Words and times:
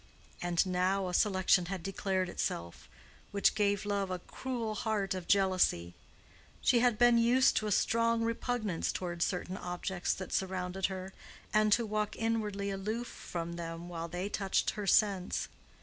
And 0.41 0.65
now 0.65 1.09
a 1.09 1.13
selection 1.13 1.67
had 1.67 1.83
declared 1.83 2.27
itself, 2.27 2.89
which 3.29 3.53
gave 3.53 3.85
love 3.85 4.09
a 4.09 4.17
cruel 4.17 4.73
heart 4.73 5.13
of 5.13 5.27
jealousy: 5.27 5.93
she 6.59 6.79
had 6.79 6.97
been 6.97 7.19
used 7.19 7.55
to 7.57 7.67
a 7.67 7.71
strong 7.71 8.23
repugnance 8.23 8.91
toward 8.91 9.21
certain 9.21 9.57
objects 9.57 10.15
that 10.15 10.33
surrounded 10.33 10.87
her, 10.87 11.13
and 11.53 11.71
to 11.73 11.85
walk 11.85 12.15
inwardly 12.15 12.71
aloof 12.71 13.05
from 13.09 13.57
them 13.57 13.89
while 13.89 14.07
they 14.07 14.27
touched 14.27 14.71
her 14.71 14.87
sense. 14.87 15.47